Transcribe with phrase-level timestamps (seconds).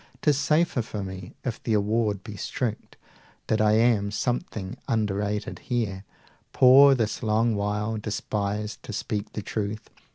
[0.23, 2.97] 'Tis safer for me, if the award be strict,
[3.45, 6.05] That I am something underrated here,
[6.53, 9.91] Poor this long while, despised, to speak the truth.